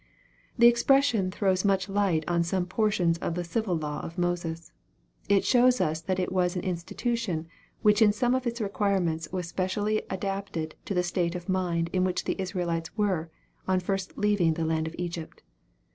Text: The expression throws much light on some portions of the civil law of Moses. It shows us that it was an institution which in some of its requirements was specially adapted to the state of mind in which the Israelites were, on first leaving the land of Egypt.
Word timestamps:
The 0.57 0.65
expression 0.65 1.29
throws 1.29 1.63
much 1.63 1.87
light 1.87 2.23
on 2.27 2.41
some 2.41 2.65
portions 2.65 3.19
of 3.19 3.35
the 3.35 3.43
civil 3.43 3.77
law 3.77 3.99
of 4.01 4.17
Moses. 4.17 4.71
It 5.29 5.45
shows 5.45 5.79
us 5.79 6.01
that 6.01 6.17
it 6.17 6.31
was 6.31 6.55
an 6.55 6.63
institution 6.63 7.47
which 7.83 8.01
in 8.01 8.11
some 8.11 8.33
of 8.33 8.47
its 8.47 8.59
requirements 8.59 9.31
was 9.31 9.47
specially 9.47 10.01
adapted 10.09 10.73
to 10.85 10.95
the 10.95 11.03
state 11.03 11.35
of 11.35 11.47
mind 11.47 11.91
in 11.93 12.03
which 12.03 12.23
the 12.23 12.41
Israelites 12.41 12.97
were, 12.97 13.29
on 13.67 13.79
first 13.79 14.17
leaving 14.17 14.55
the 14.55 14.65
land 14.65 14.87
of 14.87 14.95
Egypt. 14.97 15.43